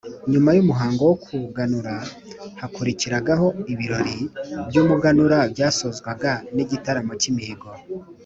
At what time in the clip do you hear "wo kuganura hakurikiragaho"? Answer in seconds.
1.09-3.47